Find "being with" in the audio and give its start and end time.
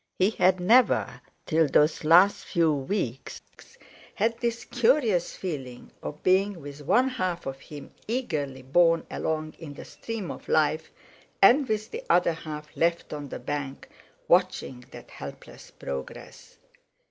6.23-6.81